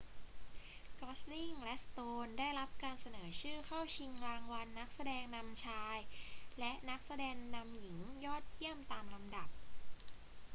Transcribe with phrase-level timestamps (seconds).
[0.99, 5.97] กอสลิงและสโตนได้รับการเสนอชื่อเข้าชิงรางวัลนักแสดงนำชาย
[6.59, 9.49] และนักแสดงนำหญิงยอดเยี่ยมตามลำดับ